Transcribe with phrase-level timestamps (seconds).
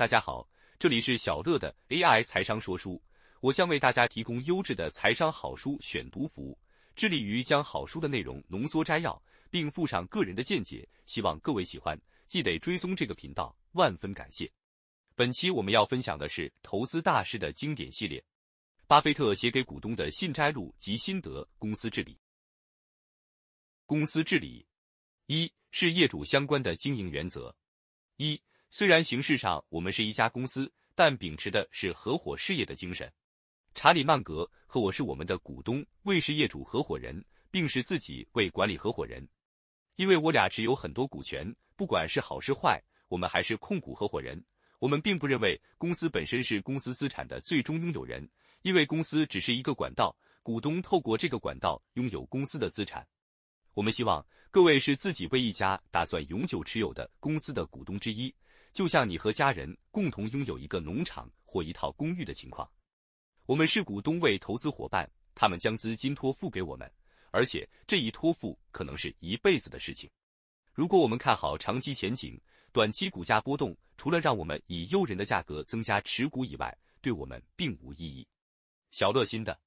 [0.00, 0.48] 大家好，
[0.78, 2.98] 这里是小乐的 AI 财商说书，
[3.40, 6.58] 我将为大家提供优质的财商好书选读服务，
[6.96, 14.50] 致力于将好书的内容浓缩摘要，并附上个人的见解，希望各位喜欢，记得追踪这个频道，万分感谢。
[15.14, 18.24] 本期我们要分享的是投资大师的经典系列，
[18.86, 21.46] 巴菲特写给股东的信摘录及心得。
[21.58, 22.18] 公司治理，
[23.84, 24.66] 公司治理，
[25.26, 27.54] 一是业主相关的经营原则。
[28.16, 28.40] 一
[28.72, 33.12] 虽然形式上我们是一家公司，但秉持的是合伙事业的精神。
[33.74, 39.28] 查理曼格和我是我们的股东，为是业主合伙人，并是自己为管理合伙人。
[39.96, 44.40] 因为我俩持有很多股权，不管是好是坏，我们还是控股合伙人。
[44.78, 48.26] 我们并不认为公司本身是公司资产的最终拥有人，
[48.62, 53.04] 因为公司只是一个管道，股东透过这个管道拥有公司的资产。
[53.74, 58.32] 我们希望各位是自己为一家打算永久持有的公司的股东之一。
[58.72, 62.70] 就像你和家人共同拥有一个农场或一套公寓的情况，
[63.46, 66.90] 我们是股东为投资伙伴，他们将资金托付给我们，
[67.32, 70.08] 而且这一托付可能是一辈子的事情。
[70.72, 72.40] 如果我们看好长期前景，
[72.72, 78.26] 短期股价波动除了让我们以诱人的价格增加持股以外，对我们并无意义。
[78.92, 79.58] 小乐心的，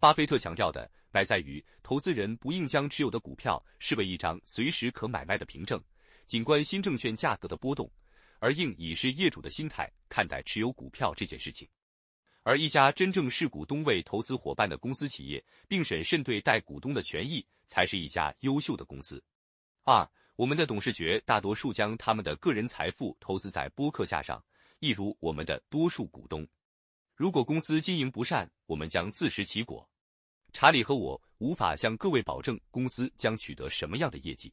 [0.00, 5.80] 巴菲特强调的乃在于，投资人不应将持有的股票视为一张随时可买卖的凭证，
[6.26, 7.88] 仅观新证券价格的波动。
[8.42, 11.68] 而应以是业主的心态看待持有股票这件事情，
[12.42, 19.22] 而一家真正视股东为投资伙伴的公司企业，并审慎对待股东的权益，才是一家优秀的公司。
[19.84, 24.44] 二，我们的董事绝大多数将他们的个人财富投资在播客下上，
[24.80, 26.44] 一如我们的多数股东。
[27.14, 29.88] 如果公司经营不善，我们将自食其果。
[30.52, 34.52] 查理和我无法向各位保证公司将取得什么样的业绩，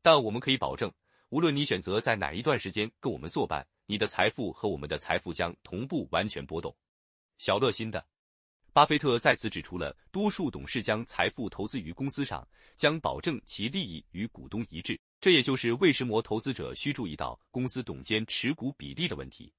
[0.00, 0.90] 但我们可以保证。
[1.30, 6.74] 无论你选择在哪一段时间跟我们作伴，你的财富和我们的财富将同步完全波动。
[7.36, 8.02] 小乐心的，
[8.72, 14.98] 巴菲特再次指出了多数董事将财富投资于公司上，将保证其利益与股东一致。
[15.20, 19.52] 这也就是为什么投资者需注意到公司董监持股比例的问题，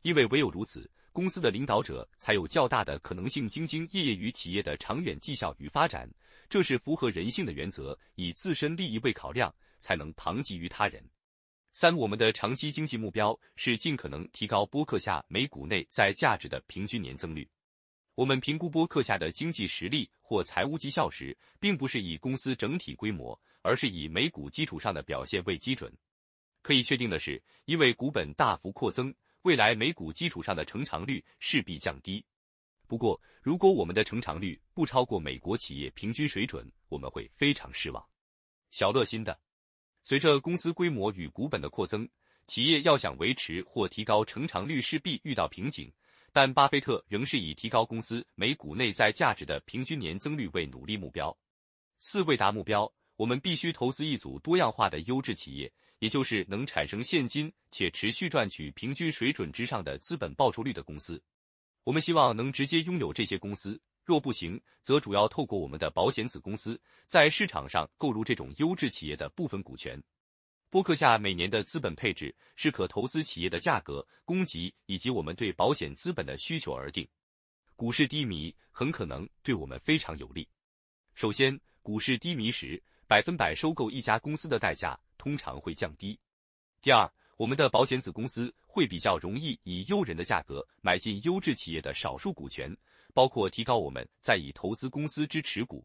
[0.00, 6.08] 因为唯有如此，公司的领导者才有较大的可能性兢兢业业于企业的长远绩效与发展。
[6.48, 9.54] 这是符合人性的原则，以自身利益为考量。
[9.82, 11.04] 才能旁及于他人。
[11.72, 17.48] 三，我们的长期经济目标是尽可能提高播客下每股内在价值的平均年增率。
[18.14, 25.90] 我们评估播客下的经济实力或财务绩效时，并不是以公司整体规模，而是以每股基础上的表现为基准。
[26.60, 32.22] 可以确定的是，因为股本大幅扩增，未来每股基础上的成长率势必降低。
[32.86, 38.06] 不过，如果我们的成长率不超过美国企业平均水准，我们会非常失望。
[38.70, 39.40] 小乐心的。
[40.02, 42.08] 随着公司规模与股本的扩增，
[42.46, 45.92] 企业要想维持或提高成长率，势必遇到瓶颈。
[46.32, 51.36] 但巴菲特仍是以提高公司每股内在价值的平均年增率为努力目标。
[51.98, 61.22] 四为达目标，我们必须投资一组多样化的优质企业，也就是能产生现金且持续赚取平均水准之上的资本报酬率的公司。
[61.84, 63.80] 我们希望能直接拥有这些公司。
[64.04, 70.02] 若不行，则主要透过我们的保险子公司，在市场上购入这种优质企业的部分股权。
[70.70, 77.06] 波克夏每年的资本配置是可投资企业的价格、供给以及我们对保险资本的需求而定。
[77.76, 80.48] 股市低迷很可能对我们非常有利。
[81.14, 86.18] 首先，股市低迷时，百分百收购一家公司的代价通常会降低。
[86.80, 92.74] 第二，我们的保险子公司会比较容易以诱人的价格买进优质企业的少数股权。
[93.12, 95.84] 包括提高我们在以投资公司之持股。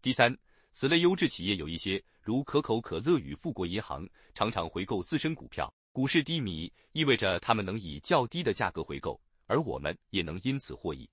[0.00, 0.36] 第三，
[0.70, 5.72] 此类优质企业有一些，如可口可乐与富国银行，常常回购自身股票。
[5.92, 11.08] 股市低迷意味着他们能以较低的价格回购，而我们也能因此获益。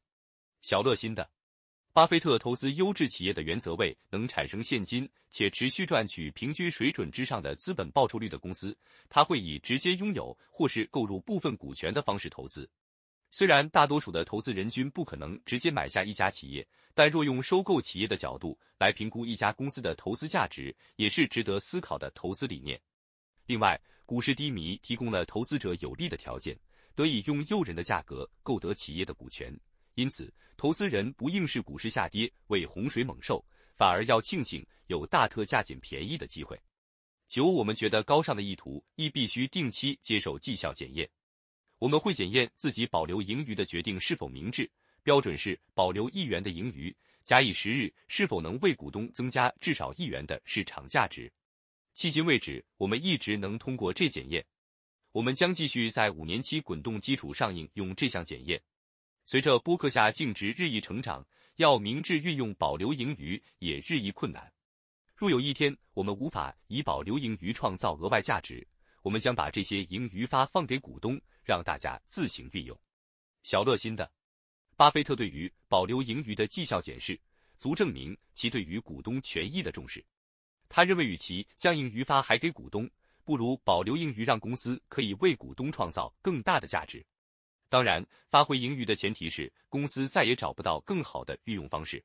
[0.61, 1.29] 小乐心的，
[1.93, 8.77] 巴菲特投资优质企业的原则为能产生现金且持续赚取平均水准之上的资本报酬率的公司，
[9.07, 12.69] 他会以直接拥有或是购入部分股权的方式投资。
[13.35, 16.63] 虽然大多数的投资人均不可能直接买下一家企业，
[16.93, 22.79] 但若用收购企业的角度来评估一家公司的投资价值，也是值得思考的投资理念。
[23.47, 23.75] 另外，
[24.05, 26.55] 股市低迷提供了投资者有利的条件，
[26.93, 29.51] 得以用诱人的价格购得企业的股权。
[29.95, 33.43] 因此，投资人不应是股市下跌为洪水猛兽，
[33.75, 36.55] 反而要庆幸有大特价捡便宜的机会。
[37.27, 41.09] 九，我们觉得高尚的意图亦必须定期接受绩效检验。
[41.83, 44.71] 我们会检验自己保留盈余的决定是否明智，
[45.03, 46.95] 标准是保留一元的盈余，
[47.25, 51.29] 假以时日是否能为股东增加至少一元的市场价值。
[51.93, 54.45] 迄今为止，我们一直能通过这检验。
[55.11, 58.61] 我们将继续在五年期滚动基础上应用这项检验。
[59.25, 61.27] 随着播客下净值日益成长，
[61.57, 64.49] 要明智运用保留盈余也日益困难。
[65.17, 68.65] 若有一天我们无法以保留盈余创造额外价值，
[69.03, 72.77] 我们将把这些盈余发放给股东，让大家自行运用。
[73.43, 74.11] 小乐心的，
[74.75, 77.19] 巴菲特对于保留盈余的绩效检视，
[77.57, 80.03] 足证明其对于股东权益的重视。
[80.69, 82.89] 他认为，与其将盈余发还给股东，
[83.25, 87.05] 不如保留盈余，让公司可以为股东创造更大的价值。
[87.67, 92.03] 当然，发挥盈余的前提是公司再也找不到更好的运用方式。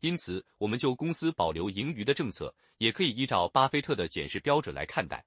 [0.00, 5.24] 因此，我们就公司保留盈余的政策，也可以依照巴菲特的检视标准来看待。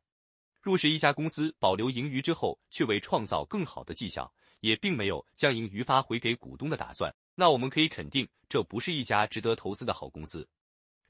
[0.70, 10.48] 若是一家公司保留盈余之后，却为创造更好的绩效，也并没有将盈余发回给股东的打算，那我们可以肯定，这不是一家值得投资的好公司。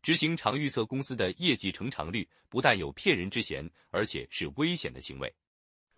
[0.01, 5.29] 执行常预测公司的业绩成长率，不但有骗人之嫌，而且是危险的行为。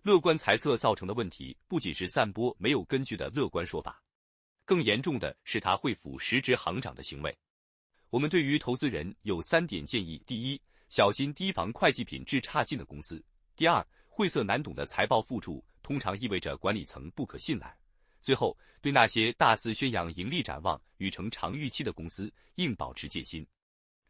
[0.02, 4.02] 乐观猜测造成的问题，不仅是散播没有根据的乐观说法，
[4.64, 7.32] 更严重的是他会腐实质行长的行为。
[8.10, 13.22] 我们对于投资人有三点建议：第一，小心提防会计品质差劲的公司；
[13.54, 17.68] 第二，晦涩难懂的财报附注通常意味着管理层不可信赖；
[18.22, 23.46] 最后，对那些大肆宣扬盈利展望与成长预期的公司，应保持戒心。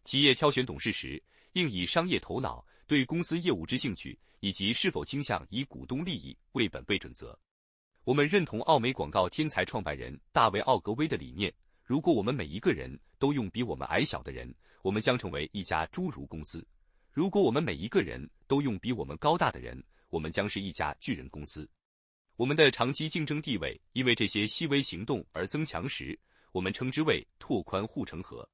[0.04, 1.22] 企业挑选董事时，
[1.54, 7.36] 应以商业头脑、对公司业务之兴趣以及是否倾向以股东利益为本为准则。
[8.04, 11.52] 我们认同奥美广告天才创办人大卫·奥格威的理念：
[11.84, 14.52] 如果我们每一个人都用比我们矮小的人，
[14.82, 16.60] 我们将成为一家侏儒公司；
[17.12, 19.78] 如果我们每一个人都用比我们高大的人，
[20.08, 21.68] 我们将是一家巨人公司。
[22.36, 26.18] 我们的长期竞争地位因为这些细微行动而增强时，
[26.52, 28.48] 我们称之为拓宽护城河。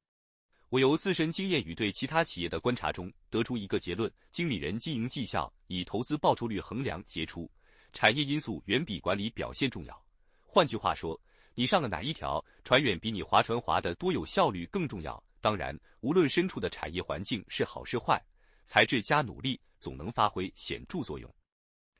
[0.70, 7.48] 我由自身经验与对其他企业的观察中得出一个结论：经理人经营绩效以投资报酬率衡量杰出，
[7.92, 10.04] 产业因素远比管理表现重要。
[10.42, 11.18] 换句话说，
[11.54, 15.22] 你上了哪一条船远比你划船划得多有效率更重要。
[15.40, 18.20] 当然，无论身处的产业环境是好是坏，
[18.68, 21.34] 才智加努力总能发挥显著作用。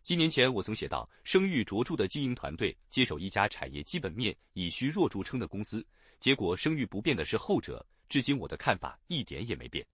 [0.03, 5.85] 几年前，我曾写到，声誉卓著的经营团队接手一家产业基本面以虚弱著称的公司，
[6.21, 7.85] 结果声誉不变的是后者。
[8.07, 9.87] 至今我的看法一点也没变。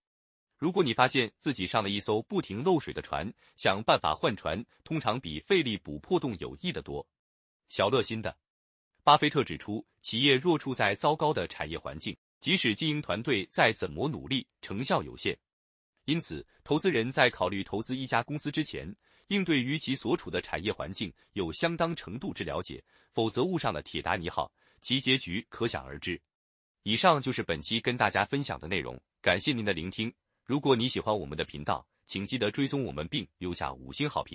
[0.57, 7.05] 如果你发现自己上了一艘不停漏水的船，想办法换船，通常比费力补破洞有益得多。
[7.69, 8.37] 小乐心的，
[9.01, 15.37] 巴菲特指出，企业若处在糟糕的产业环境，即使经营团队再怎么努力，成效有限。
[16.05, 18.95] 因此，投资人在考虑投资一家公司之前，
[19.27, 26.19] 应对于其所处的产业环境有相当程度之了解，否则误上了铁达尼号，其结局可想而知。
[26.83, 30.13] 以上就是本期跟大家分享的内容，感谢您的聆听。
[30.45, 34.33] 如果你喜欢我们的频道，请记得追踪我们并留下五星好评。